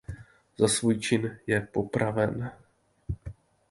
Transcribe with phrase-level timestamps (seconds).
[0.57, 2.51] Za svůj čin je popraven.